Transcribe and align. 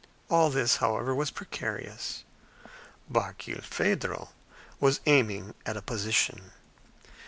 All 0.29 0.49
this, 0.49 0.77
however, 0.77 1.13
was 1.13 1.29
precarious. 1.29 2.23
Barkilphedro 3.07 4.29
was 4.79 4.99
aiming 5.05 5.53
at 5.63 5.77
a 5.77 5.81
position. 5.83 6.49